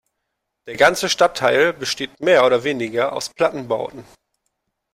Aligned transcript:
Der 0.65 0.77
ganze 0.77 1.09
Stadtteil 1.09 1.73
besteht 1.73 2.21
mehr 2.21 2.43
oder 2.43 2.63
weniger 2.63 3.13
aus 3.13 3.29
Plattenbauten. 3.29 4.03